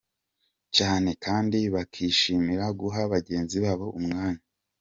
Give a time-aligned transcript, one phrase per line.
[0.77, 4.43] cyane, kandi bakishimira guha bagenzi babo umwanya